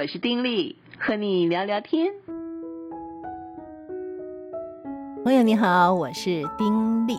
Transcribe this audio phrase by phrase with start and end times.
[0.00, 2.14] 我是丁力，和你聊聊天。
[5.24, 7.18] 朋友你好，我是丁力。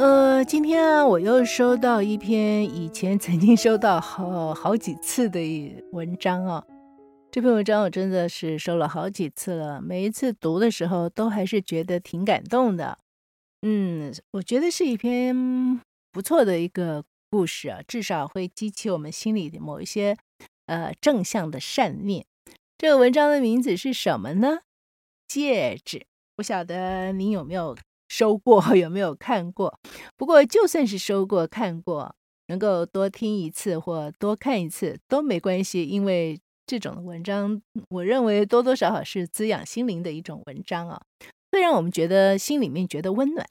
[0.00, 5.40] 呃，今天啊，我又收到一篇以前曾经收到好好几次的
[5.92, 6.64] 文章啊。
[7.30, 12.98] 这篇文章我真的是收了好几次了，每一次读的时候都还是觉得挺感动的。
[13.62, 20.16] 嗯，我觉得是一篇不错的一个故事啊，至少会激起我们心里的某一些。
[20.68, 22.26] 呃，正向的善念。
[22.76, 24.60] 这个文章的名字是什么呢？
[25.26, 26.06] 戒指。
[26.36, 27.76] 不晓得您有没有
[28.08, 29.78] 收过， 有没有看过？
[30.16, 32.14] 不过就算是收过、看过，
[32.46, 41.02] 能够多听一次或多看一次都没关系，因为这种文章，我认为多多少少是滋养心灵的一种文章啊，
[41.50, 43.44] 会让我们觉得心里面觉得温暖。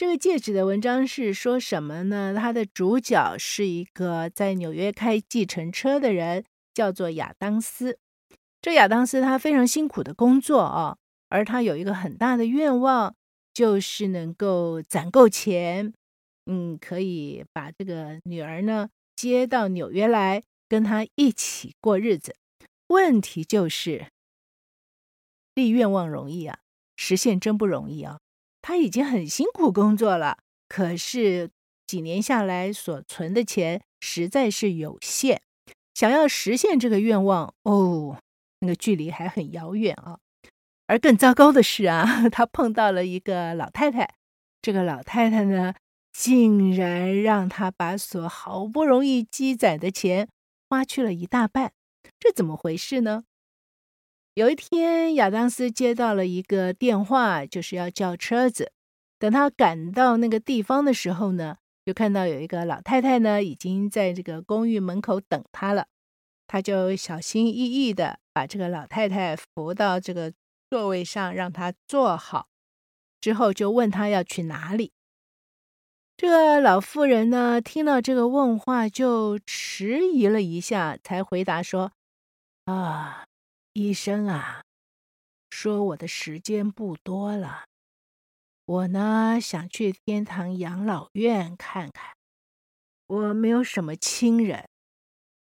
[0.00, 2.34] 这个戒指的文章是说什么呢？
[2.34, 6.42] 它的主角是一个在纽约开计程车的人，
[6.72, 7.98] 叫做亚当斯。
[8.62, 10.96] 这亚当斯他非常辛苦的工作啊，
[11.28, 13.14] 而他有一个很大的愿望，
[13.52, 15.92] 就是能够攒够钱，
[16.46, 22.34] 嗯，可以把这个女儿呢接到纽约来，跟他一起过日子。
[22.86, 24.06] 问题就是
[25.54, 26.60] 立愿望容易啊，
[26.96, 28.18] 实现真不容易啊。
[28.62, 31.50] 他已经很辛苦工作了，可是
[31.86, 35.40] 几年下来所存的钱实在是有限，
[35.94, 38.18] 想要实现这个愿望，哦，
[38.60, 40.18] 那个距离还很遥远啊。
[40.86, 44.08] 而更糟糕的是啊， 他碰到了一个老太太，
[44.60, 45.74] 这个老太太呢，
[46.12, 50.28] 竟然让他把所好不容易积攒的钱
[50.68, 51.72] 花去了一大半，
[52.18, 53.22] 这怎么回事呢？
[54.40, 58.72] 有一天，亚当斯接到了一个电话，就是要叫车子。
[59.18, 65.88] 等他赶到那个地方的时候呢，就看到有一个老太太呢，已经在这个公寓门口等他了。
[66.46, 70.32] 他就小心翼翼地把这个老太太扶到这个
[70.70, 72.48] 座位上，让她坐好。
[73.20, 74.92] 之后就问她要去哪里。
[76.16, 81.92] 这个老妇人呢，听到这个问话，就迟疑了一下，才回答说
[82.64, 83.26] ：“啊。”
[83.72, 84.64] 医生啊，
[85.48, 87.66] 说我的时间不多了，
[88.64, 92.16] 我呢想去天堂养老院看看，
[93.06, 94.68] 我没有什么亲人，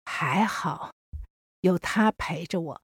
[0.05, 0.95] 还好
[1.61, 2.81] 有他陪着我。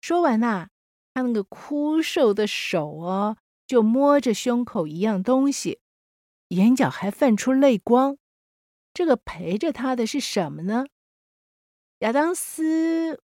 [0.00, 0.68] 说完呐，
[1.14, 5.80] 他那个枯瘦的手哦，就摸着胸口一样东西，
[6.48, 8.18] 眼角还泛出泪光。
[8.92, 10.86] 这个陪着他的是什么呢？
[12.00, 13.22] 亚当斯。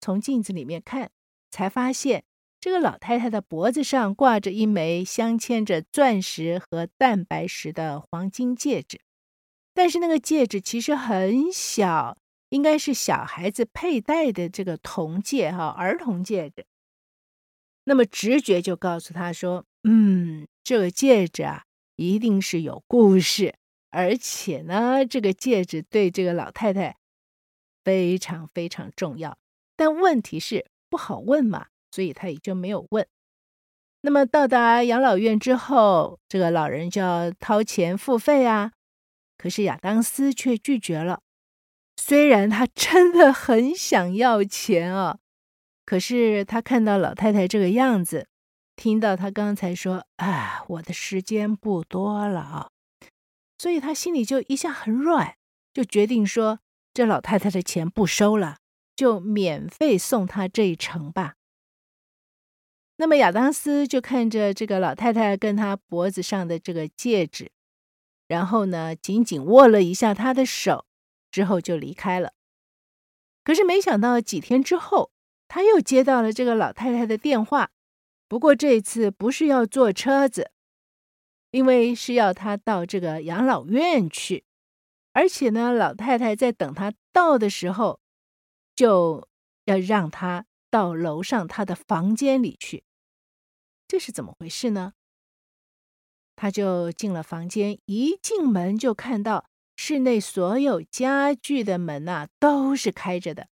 [0.00, 1.10] 从镜子里面看，
[1.50, 2.24] 才发现
[2.60, 9.00] 这个老太太的脖子上挂着一枚镶嵌着钻石和蛋白石的黄金戒指，
[9.74, 12.16] 但是那个戒指其实很小，
[12.48, 16.66] 应该是小孩子佩戴的这个童戒哈，儿童戒指。
[17.84, 21.64] 那么直觉就告诉他说：“嗯，这个戒指啊，
[21.96, 23.54] 一定是有故事，
[23.90, 26.96] 而且呢，这个戒指对这个老太太
[27.82, 29.38] 非常非常重要。”
[29.78, 33.06] 但问题是不好问嘛，所以他也就没有问。
[34.00, 38.72] 那么到达养老院之后，这个老人就要掏钱付费啊。
[39.36, 41.20] 可是亚当斯却拒绝了。
[41.96, 45.18] 虽然他真的很想要钱啊，
[45.86, 48.26] 可是他看到老太太这个样子，
[48.74, 52.70] 听到他刚才说“啊，我的时间不多了啊”，
[53.58, 55.36] 所以他心里就一下很软，
[55.72, 56.58] 就决定说
[56.92, 58.56] 这老太太的钱不收了。
[58.98, 61.36] 就免费送他这一程吧。
[62.96, 67.52] 那么亚当斯就看着这个老太太跟他脖子上的这个戒指，
[68.26, 70.84] 然后呢，紧紧握了一下她的手，
[71.30, 72.32] 之后就离开了。
[73.44, 75.12] 可是没想到几天之后，
[75.46, 77.70] 他又接到了这个老太太的电话，
[78.26, 80.50] 不过这次不是要坐车子，
[81.52, 84.42] 因为是要他到这个养老院去，
[85.12, 88.00] 而且呢，老太太在等他到的时候。
[88.78, 89.26] 就
[89.64, 92.84] 要让他到楼上他的房间里去，
[93.88, 94.92] 这是怎么回事呢？
[96.36, 103.48] 他就进了房间，一进门就看到室内所有家具的门呐都是开着的。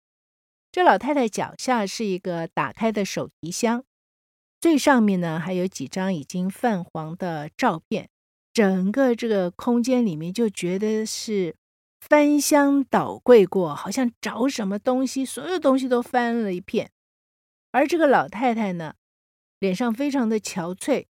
[0.71, 3.83] 这老太太脚下是一个打开的手提箱，
[4.61, 8.11] 最上面呢还有几张已经泛黄的照片。
[8.53, 11.57] 整个这个空间里面就觉得是。
[12.07, 16.91] 翻箱倒柜过，好像找什么东西，所有东西都翻了一遍。
[17.73, 18.97] 而这个老太太呢，
[19.59, 21.07] 脸上非常的憔悴，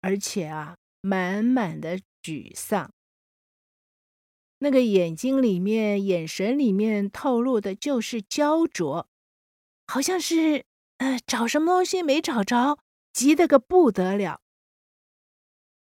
[0.00, 2.92] 而且啊，满满的沮丧。
[4.60, 9.08] 那个眼睛里面、眼神里面透露的就是焦灼，
[9.88, 10.64] 好像是
[10.98, 12.78] 呃找什么东西没找着，
[13.12, 14.40] 急得个不得了。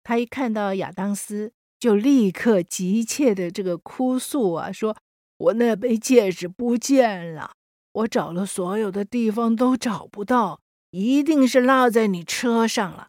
[0.04, 4.96] 他一看到亚当斯，就立刻急切的这个哭诉啊，说
[5.38, 7.52] ：“我那枚戒指不见了，
[7.92, 10.60] 我找了所有的地方都找不到，
[10.90, 13.08] 一定是落在你车上了。”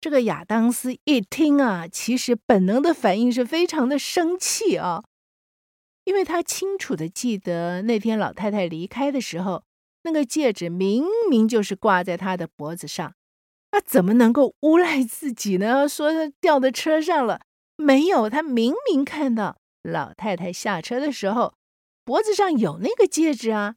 [0.00, 5.02] 这个亚当斯一听啊，其实本能的反应是非常的生气啊，
[6.04, 9.64] 因为他清楚的记得那天老太太离开的时候，
[10.02, 13.14] 那个戒指明明就是挂在他的脖子上。
[13.72, 15.88] 他怎么能够诬赖自己呢？
[15.88, 17.40] 说他掉在车上了，
[17.76, 21.54] 没有，他明明看到老太太下车的时候，
[22.04, 23.76] 脖子上有那个戒指啊，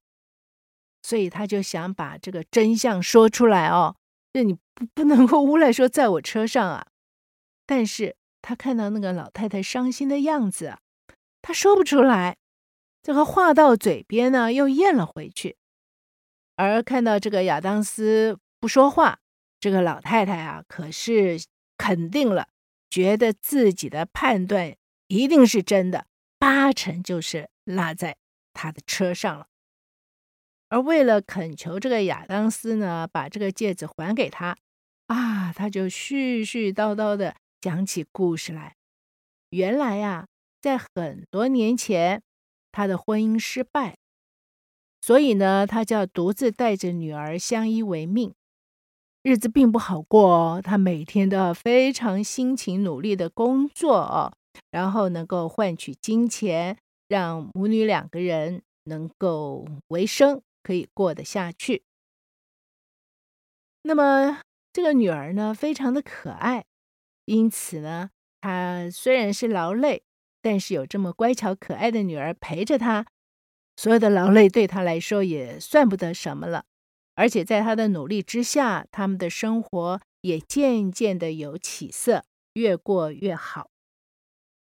[1.03, 3.95] 所以他就想把这个真相说出来哦。
[4.33, 6.87] 这你不不能够诬赖说在我车上啊。
[7.65, 10.77] 但是他看到那个老太太伤心的样子，
[11.41, 12.37] 他说不出来，
[13.01, 15.57] 这个话到嘴边呢又咽了回去，
[16.55, 19.19] 而看到这个亚当斯不说话。
[19.59, 21.37] 这个老太太啊，可是
[21.77, 22.47] 肯定了，
[22.89, 24.75] 觉得自己的判断
[25.07, 26.07] 一定是真的，
[26.37, 28.17] 八成就是落在
[28.53, 29.47] 他的车上了。
[30.69, 34.55] 而为了恳求这个亚当斯呢，把这个戒指还给他，
[35.07, 38.75] 啊，他就絮絮叨叨的讲起故事来。
[39.49, 40.27] 原来呀，
[40.61, 42.21] 在很多年前，
[42.71, 43.97] 他的婚姻失败，
[45.01, 48.35] 所以呢，他就要独自带着女儿相依为命。
[49.29, 54.33] 日子并不好过哦，他每天都要非常辛勤努力的工作哦，
[54.71, 56.75] 然后能够换取金钱，
[57.07, 61.83] 让母女两个人能够维生，可以过得下去。
[63.83, 64.39] 那么
[64.73, 66.65] 这个女儿呢，非常的可爱，
[67.25, 68.09] 因此呢，
[68.41, 70.01] 她虽然是劳累，
[70.41, 73.05] 但是有这么乖巧可爱的女儿陪着她，
[73.75, 76.65] 所有的劳累对她来说也算不得什么了。
[77.19, 82.23] 而且在他的努力之下，他们的生活也渐渐的有起色，
[82.53, 83.69] 越过越好。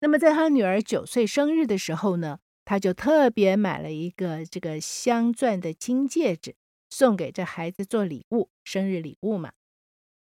[0.02, 6.56] 那么在他女儿九岁生日的时候呢，他就特别买了一个这个镶钻的金戒指，
[6.92, 9.54] 送给这孩子做礼物，生日礼物嘛。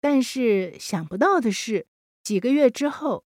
[0.00, 1.88] 但是想不到的是，
[2.22, 3.24] 几个月之后，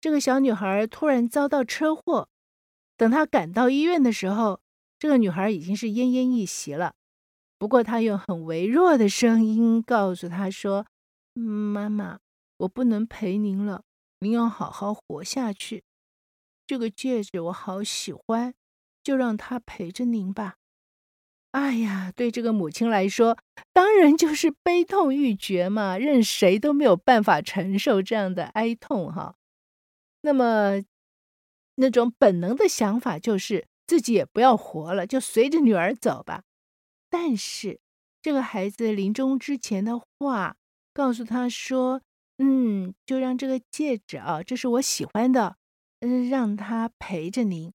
[0.00, 2.30] 这个小女孩突然遭到车祸。
[2.96, 4.62] 等她赶到医院的时候，
[4.98, 6.94] 这个女孩已经是奄奄一息了。
[7.64, 10.84] 不过，他用很微弱的声音告诉他说
[11.32, 12.18] ：“妈妈，
[12.58, 13.84] 我不能陪您了，
[14.20, 15.82] 您要好好活下去。
[16.66, 18.52] 这个戒指我好喜欢，
[19.02, 20.56] 就让它陪着您吧。”
[21.52, 23.38] 哎呀，对这个母亲来说，
[23.72, 29.36] 当然就是悲痛欲绝嘛，任谁都没有办法承受这样的哀痛哈。
[30.20, 30.84] 那么，
[31.76, 36.42] 那种本能的想法就是自己也不要活了，就随着女儿走吧。
[37.16, 37.78] 但是，
[38.20, 40.56] 这个孩子临终之前的话，
[40.92, 42.02] 告诉他说
[42.38, 45.56] ：“嗯，就让这个戒指啊，这是我喜欢的，
[46.00, 47.72] 嗯，让他陪着您。”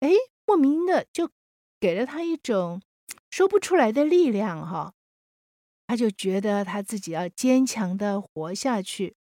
[0.00, 0.10] 哎，
[0.44, 1.30] 莫名的就
[1.78, 2.82] 给了他一种
[3.30, 4.92] 说不出来的力量哈。
[5.86, 9.14] 他就觉得他自己要坚强的活下去，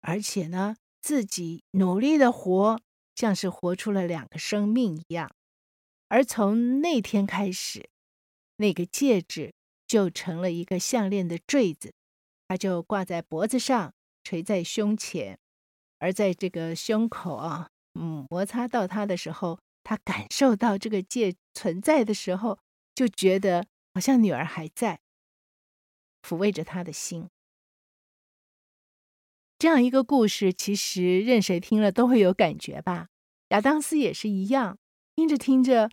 [0.00, 2.80] 而且呢，自己努力的活，
[3.14, 5.30] 像是活出了两个生命一样。
[6.08, 7.90] 而从那天开始。
[8.56, 9.52] 那个戒指
[9.86, 11.92] 就成了一个项链的坠子，
[12.48, 15.38] 它就挂在脖子上，垂在胸前，
[15.98, 22.58] 而在这个胸口啊，嗯，摩擦到它的时候，他感受到这个戒存在的时候，
[22.94, 25.00] 就觉得好像女儿还在，
[26.22, 27.28] 抚慰着他的心。
[29.58, 33.08] 这样一个故事，其实任谁听了都会有感觉吧？
[33.48, 34.78] 亚当斯也是一样，
[35.14, 35.90] 听着听着，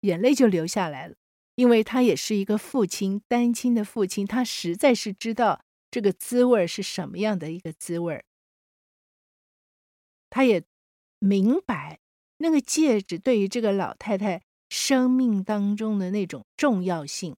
[0.00, 1.16] 眼泪就流下来了。
[1.56, 8.24] 因为他也是一个父亲，单亲的父亲，他实在是知道这个滋味是什么样的一个滋味。
[10.30, 10.64] 他也
[11.20, 12.00] 明白
[12.38, 17.36] 那个戒指对于这个老太太生命当中的那种重要性，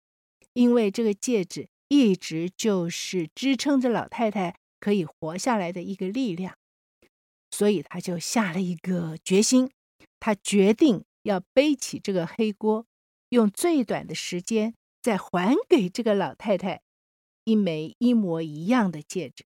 [0.54, 6.56] 因为这个戒指一直就是支撑着老太太可以活下来的一个力量，
[7.50, 9.70] 所以他就下了一个决心，
[10.18, 12.87] 他决定要背起这个黑锅。
[13.30, 16.80] 用最短的时间再还给这个老太太
[17.45, 19.45] 一枚一模一样的戒指，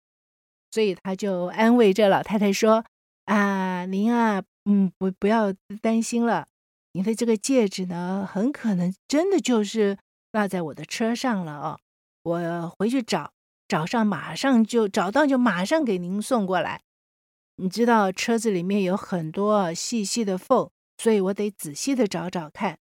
[0.72, 2.86] 所以他就安慰这老太太说
[3.26, 6.48] ：“啊，您啊，嗯，不不要担心了，
[6.94, 9.98] 您的这个戒指呢，很可能真的就是
[10.32, 11.80] 落在我的车上了哦。
[12.24, 13.32] 我回去找，
[13.68, 16.82] 找上马上就找到，就马上给您送过来。
[17.56, 22.78] 你知道车子里面有很多细细的缝，所以我得仔细的找找看。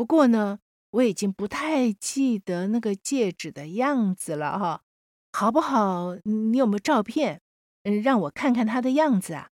[0.00, 0.60] 不过呢，
[0.92, 4.82] 我已经不太记得那个戒指的样子了哈，
[5.30, 6.16] 好不好？
[6.24, 7.42] 你有没有照片？
[7.82, 9.50] 嗯，让我看看它的样子啊。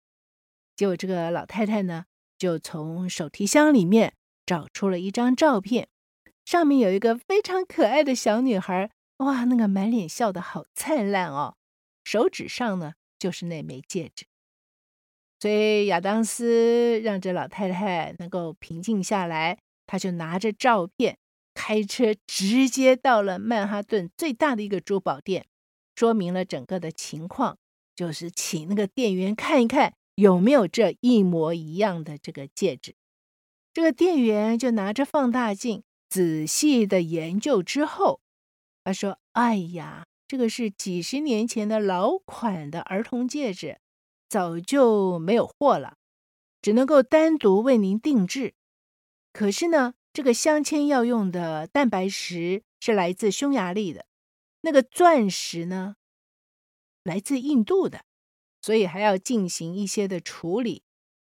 [0.76, 2.06] 结果这个老太太呢，
[2.38, 4.14] 就从手提箱里面
[4.46, 5.88] 找出了一张照片，
[6.46, 11.56] 上面有一个非常可爱的小女孩，哇，那个满脸笑得好灿烂哦，
[12.04, 14.28] 手指上呢就是那枚戒指。
[15.40, 21.18] 所以亚当斯让这老太太能够平静下来，他就拿着照片，
[21.54, 25.46] 开车直接到了曼哈顿最大的一个珠宝店，
[25.96, 27.58] 说明了整个的情况，
[27.96, 32.96] 就是请那个店员看一看有没有这一模一样的这个戒指。
[33.74, 38.22] 这个店员就拿着放大镜仔细的研究之后，
[38.84, 43.80] 他说：“哎呀，这个是几十年前的老款的儿童戒指。”
[44.28, 45.98] 早就没有货了，
[46.62, 48.56] 只能够单独为您定制。
[49.36, 54.06] 可是呢，这个镶嵌要用的蛋白石是来自匈牙利的，
[54.62, 55.98] 那个钻石呢，
[57.04, 58.06] 来自印度的，
[58.62, 60.84] 所以还要进行一些的处理。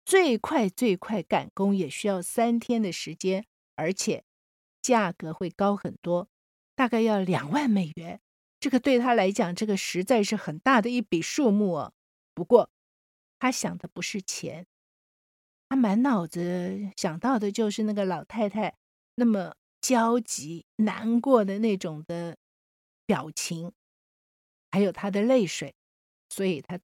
[0.07, 3.45] 最快最快赶工也需要三天的时间，
[3.77, 4.25] 而且
[4.81, 6.31] 价格会高很多，
[6.75, 8.23] 大概要两万美元。
[8.59, 11.93] 这个对他来讲，这个实在是很大的一笔数目哦。
[12.33, 12.71] 不过，
[13.39, 14.67] 他想的不是钱，
[15.69, 18.75] 他满脑子想到的就是那个老太太
[19.17, 22.37] 那么焦急、难过的那种的
[23.07, 23.73] 表情，
[24.71, 25.75] 还有她的泪水，
[26.31, 26.81] 所以他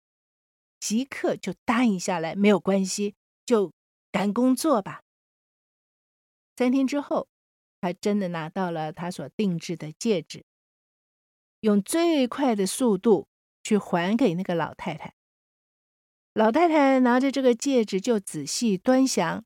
[0.79, 3.15] 即刻就答应下来，没有关系，
[3.47, 3.73] 就
[4.13, 5.01] 赶工作吧。
[6.57, 7.27] 三天之后，
[7.81, 10.45] 他真的拿到了他所定制的戒指，
[11.61, 13.27] 用最快的速度
[13.63, 15.15] 去还给那个老太太。
[16.35, 19.45] 老太太拿着这个戒指就仔细端详，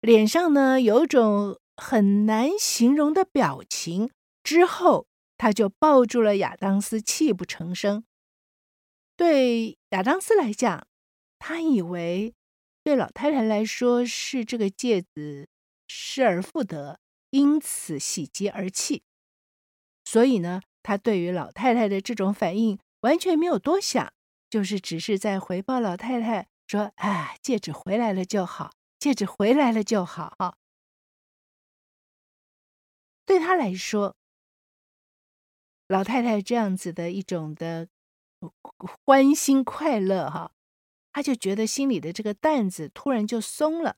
[0.00, 4.10] 脸上呢有种很难形容的表情。
[4.42, 5.06] 之后，
[5.36, 8.04] 她就抱住了亚当斯，泣不成声。
[9.18, 10.86] 对亚当斯来讲，
[11.38, 12.32] 他以为
[12.82, 15.46] 对老太太来说是这个戒指
[15.88, 19.02] 失而复得，因此喜极而泣。
[20.06, 24.10] 所以呢，他对于老太太的这种反应完全没有多想。
[24.50, 30.58] 就是只是在回报老太太说：“哎，戒指回来了就好，戒指回来了就好。”，
[33.24, 34.16] 对他来说，
[35.86, 37.88] 老太太这样子的一种的
[39.06, 40.52] 欢欣快乐，哈，
[41.12, 43.96] 他就觉得心里的这个担子突然就松了。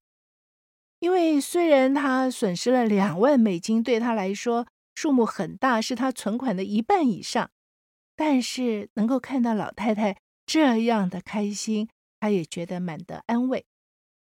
[0.98, 7.50] 因为虽然他损失了两万美金，对他来说数目很大，是他存款的一半以上，
[8.14, 10.18] 但是能够看到老太太。
[10.52, 11.88] 这样的开心，
[12.20, 13.64] 他也觉得满得安慰。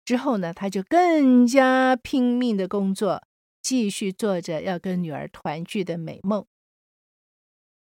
[0.04, 3.26] 之后呢，他就更加拼命的工作，
[3.60, 6.46] 继续做着要跟女儿团聚的美梦。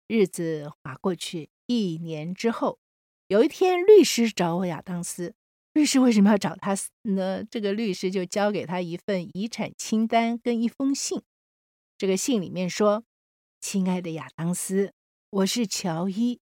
[0.07, 2.79] 日子划过去，一年之后，
[3.27, 5.35] 有一天，律师找我亚当斯。
[5.73, 7.43] 律师为什么要找他呢？
[7.43, 11.21] 这个律师就交给他一份遗产清单跟一封信。
[11.97, 13.03] 这个信里面说
[13.59, 14.93] ：“亲爱的亚当斯，
[15.31, 16.39] 我是乔伊。”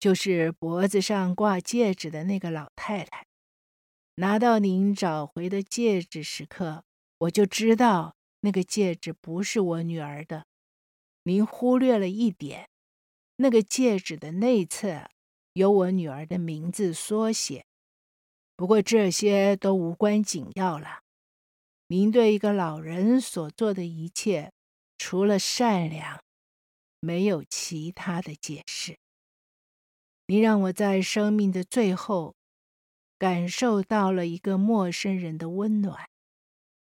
[0.00, 3.26] 就是脖子上挂戒指的那个老太太，
[4.16, 6.84] 拿到您找回的戒指时刻，
[7.18, 10.46] 我就知道那个戒指不是我女儿的。
[11.24, 12.68] 您忽略了一点，
[13.36, 15.10] 那个戒指的内侧
[15.54, 17.64] 有我女儿的名字缩写。
[18.56, 21.00] 不过这些都无关紧要了。
[21.88, 24.52] 您对一个老人所做的一切，
[24.96, 26.20] 除了善良，
[27.00, 28.98] 没有其他的解释。
[30.30, 32.36] 你让我在生命的最后
[33.18, 36.06] 感受到了一个陌生人的温暖。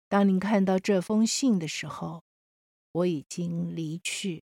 [0.09, 2.25] 当您看到这封信的时候，
[2.91, 4.43] 我已经离去。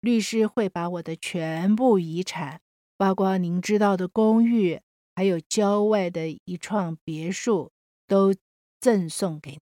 [0.00, 2.60] 律师会把我的全部遗产，
[2.96, 4.80] 包括您知道的公寓，
[5.16, 7.72] 还有郊外的一幢别墅，
[8.06, 8.32] 都
[8.80, 9.58] 赠送给你。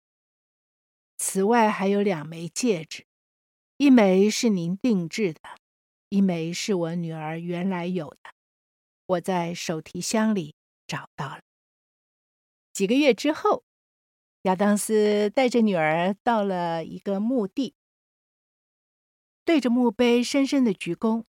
[1.19, 3.05] 此外，还有两枚戒指，
[3.77, 5.41] 一枚是您定制的，
[6.09, 8.37] 一枚是我女儿原来有的。
[9.07, 11.41] 我在手提箱里找到了。
[12.73, 13.63] 几个月之后，
[14.43, 17.73] 亚当斯带着女儿到了一个墓地，
[19.43, 21.23] 对着墓碑深深的鞠躬。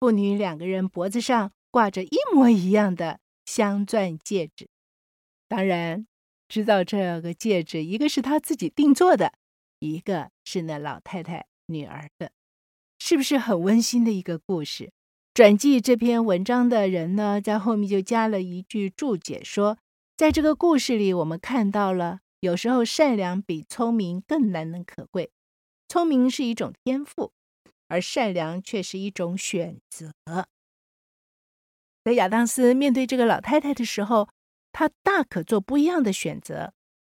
[0.00, 4.68] 父女两个人脖子上挂着一模一样的镶钻戒指，
[5.48, 6.06] 当然
[6.46, 9.32] 知道这个戒指一个是他自己定做的，
[9.80, 12.32] 一个是那老太太女儿的，
[12.98, 14.92] 是不是很温馨的一个故事？
[15.34, 19.76] 转记这篇文章的人呢，在后面就加了一句注解说，
[20.16, 25.32] 在这个故事里，我们看到了有时候善良比聪明更难能可贵。
[25.88, 27.32] 聪明是一种天赋，
[27.88, 30.12] 而善良却是一种选择。
[32.04, 34.28] 在亚当斯面对这个老太太的时候，
[34.70, 36.72] 他大可做不一样的选择。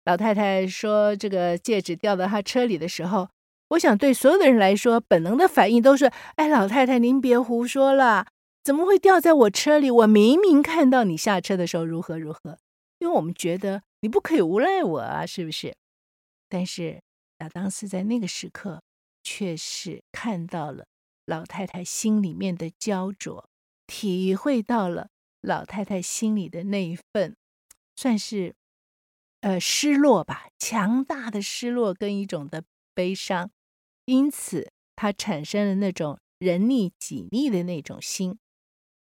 [0.06, 3.30] 老太太说：“这个戒指掉到她车里的时候，
[3.70, 8.28] 我想对所有的人来说，本能的反应都是：哎，老太太，您别胡说了，
[8.64, 9.92] 怎么会掉在我车里？
[9.92, 12.58] 我明明看到你下车的时候如何如何。
[13.00, 15.76] 因为我们觉得你不可以诬赖我啊，是不是？
[16.50, 17.02] 但是
[17.40, 18.82] 亚当斯在那个时刻，
[19.22, 20.86] 却是看到了
[21.26, 23.50] 老太太心里面的焦灼，
[23.86, 25.10] 体会到了
[25.42, 27.36] 老太太心里的那一份。”
[27.96, 28.56] 算是，
[29.42, 33.52] 呃，失落吧，强大的失落跟一种的悲伤，
[34.08, 38.40] 因此他产生了那种人力己力的那种心，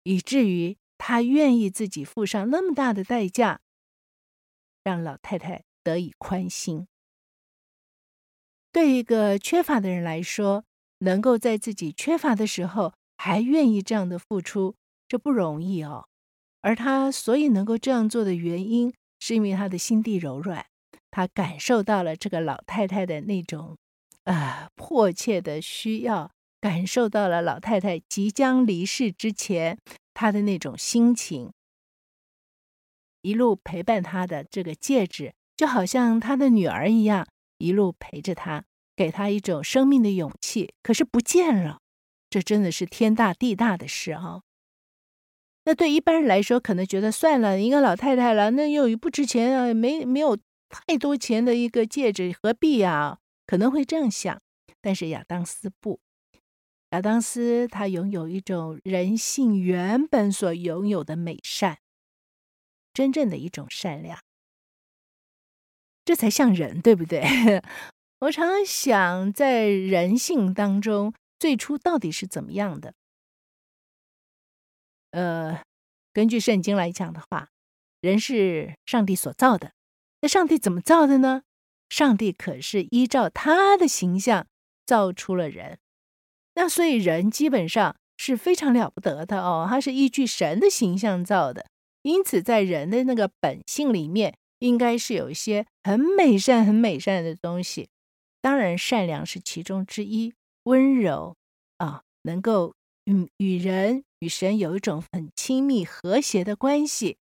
[0.02, 3.60] 以至于他愿意自己付上那么大的代价，
[4.84, 6.86] 让老太太得以宽心。
[8.70, 10.64] 对一个缺乏的人来说，
[10.98, 14.76] 能够在自己缺乏的时候还愿意这样的付出，
[15.08, 16.06] 这不容易哦。
[16.60, 20.66] 而他所以能够这样做的原因，是因为他的心地柔软，
[21.10, 23.78] 他感受到了这个老太太的那种、
[24.24, 29.78] 呃、迫切的需要，感受到了老太太即将离世之前
[30.14, 31.52] 她的那种心情，
[33.22, 37.26] 一路陪伴她的这个戒指，就好像她的女儿一样，
[37.58, 38.64] 一路陪着她，
[38.94, 40.72] 给她一种生命的勇气。
[40.82, 41.80] 可是不见了，
[42.30, 44.42] 这真的是天大地大的事啊、哦！
[45.64, 50.36] 那对一般人来说，可能觉得算了，一个老太太了，那又不值钱啊，没没有
[50.68, 53.18] 太多钱的一个戒指，何必呀？
[53.46, 54.40] 可能会这样想。
[54.80, 56.00] 但是亚当斯不，
[56.90, 61.78] 亚当斯他拥有一种人性原本所拥有的美善，
[62.92, 64.18] 真正的一种善良，
[66.04, 67.22] 这才像人，对不对？
[68.20, 72.94] 我常常想，在人性当中，最初到底是怎么样的？
[75.12, 75.62] 呃，
[76.12, 77.50] 根据圣经来讲的话，
[78.00, 79.72] 人是上帝所造的。
[80.20, 81.42] 那上帝怎么造的呢？
[81.92, 84.46] 上帝可是依照他的形象
[84.86, 85.78] 造出了人。
[86.54, 91.66] 那所以人基本上是非常了不得的哦，他是依据神的形象造的。
[92.00, 97.90] 因此，在人的那个本性里面，应该是有一些很美善、很美善的东西。
[98.40, 101.36] 当然，善良是其中之一，温柔
[101.76, 102.74] 啊，能够。
[103.04, 107.18] 与与人与神有一种很亲密和谐的关系，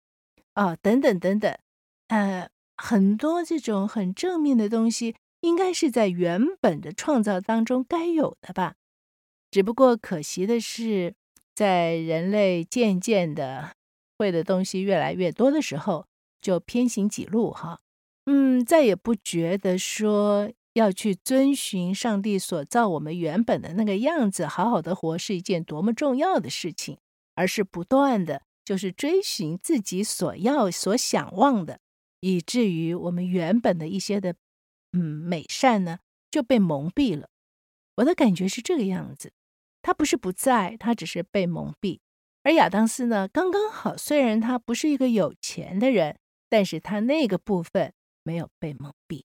[0.53, 1.59] 啊，等等等等，
[2.07, 8.75] 呃，很多这种很正面的东西，应该是在原本的创造当中该有的吧。
[9.51, 11.15] 只不过可惜的是，
[11.55, 13.73] 在人类渐渐的
[14.19, 16.07] 会的东西越来越多的时候，
[16.41, 17.81] 就偏行己路哈，
[18.27, 20.51] 嗯，再也不觉得说。
[20.75, 26.99] 要去遵循上帝所造我们原本的那个样子，好好的活是一件多么重要的事情，
[27.37, 31.79] 而是不断的就是追寻自己所要、所想望的，
[32.25, 34.35] 以至于我们原本的一些的
[34.93, 35.99] 嗯美善呢
[36.31, 37.29] 就被蒙蔽了。
[37.97, 39.31] 我的感觉是这个样子，
[39.83, 42.01] 他不是不在，他只是被蒙蔽。
[42.43, 49.25] 而亚当斯呢，刚刚好，虽然他不是一个有钱的人，但是他那个部分没有被蒙蔽。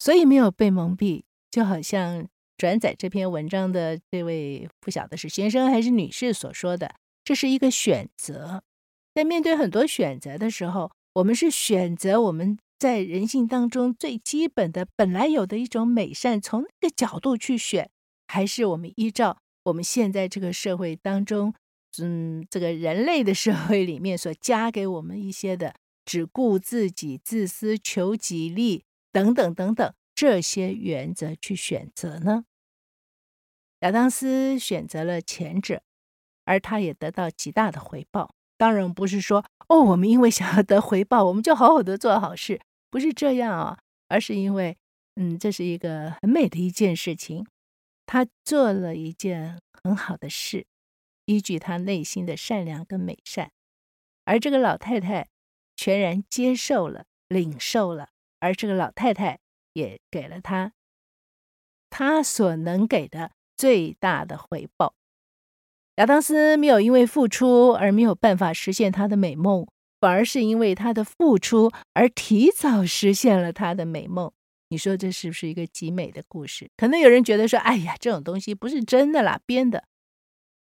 [0.00, 8.64] 所以没有被蒙蔽，就好像转载这篇文章的这位不晓得是先生还是女士所说的，这是一个选择。
[9.14, 17.88] 在面对很多选择的时候，我们是选择我们在人性当中最基本的本来有的一种美善，从那个角度去选，
[18.26, 21.54] 还是我们依照我们现在这个社会当中，
[22.02, 25.74] 嗯，这个人类的社会里面所加给我们一些的
[26.04, 28.84] 只顾自己、自私、求己利。
[29.12, 32.46] 等等等等，这些原则去选择呢？
[33.78, 35.84] 亚当斯选择了前者，
[36.44, 38.34] 而他也得到极大的回报。
[38.64, 42.58] 当然不是说哦，我们因为想要得回报，我们就好好的做好事，
[42.90, 44.78] 不是这样啊，而是因为，
[45.16, 47.46] 嗯，这是一个很美的一件事情。
[48.06, 50.66] 他做了一件很好的事，
[51.26, 53.50] 依据他内心的善良跟美善，
[54.24, 55.28] 而这个老太太
[55.76, 58.08] 全然接受了、领受了。
[58.40, 59.40] 而这个老太太
[59.74, 60.72] 也给了他
[61.90, 64.94] 他所能给的最大的回报。
[65.96, 69.66] 亚当斯没有因为付出而没有办法实现他的美梦，
[70.00, 74.32] 反而是因为他的付出而提早实现了他的美梦。
[74.70, 76.68] 你说这是不是一个极美的故事？
[76.76, 79.84] 可能有人觉得说：“哎呀，这种东西不是真的啦，编的。”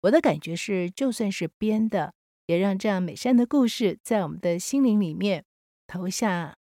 [0.04, 2.14] 我的感觉是，就算是编的，
[2.46, 5.44] 也让这样美善的故事在我们的心灵里面
[5.86, 6.56] 投下，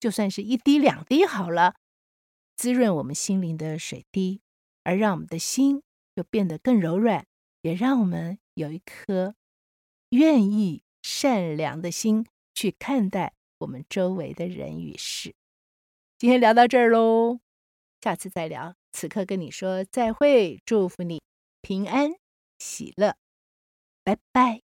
[0.00, 1.74] 就算是一滴两滴好了，
[2.56, 4.40] 滋润我们心灵的水滴，
[4.82, 5.82] 而让我们的心
[6.16, 7.26] 就变得更柔软，
[7.62, 9.34] 也让我们有一颗
[10.10, 15.34] 愿意善良的心去看待我们周围的人与事。
[16.18, 17.40] 今天聊到这儿喽，
[18.00, 18.76] 下次再聊。
[18.92, 21.22] 此刻跟你说再会，祝福你
[21.62, 22.12] 平安
[22.58, 23.16] 喜乐，
[24.04, 24.71] 拜拜。